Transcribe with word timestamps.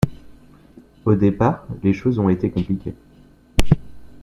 Au 1.05 1.13
départ, 1.13 1.67
les 1.83 1.93
choses 1.93 2.17
ont 2.17 2.29
été 2.29 2.49
compliquées. 2.49 2.95